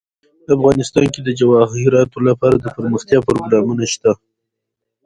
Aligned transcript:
افغانستان 0.55 1.05
کې 1.13 1.19
د 1.23 1.29
جواهرات 1.39 2.09
لپاره 2.27 2.55
دپرمختیا 2.65 3.19
پروګرامونه 3.27 3.83
شته. 3.93 4.11